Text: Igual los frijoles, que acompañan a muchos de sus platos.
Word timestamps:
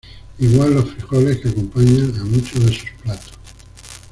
Igual 0.39 0.73
los 0.73 0.89
frijoles, 0.93 1.37
que 1.41 1.49
acompañan 1.49 2.17
a 2.19 2.23
muchos 2.23 2.59
de 2.65 2.71
sus 2.73 2.89
platos. 3.03 3.33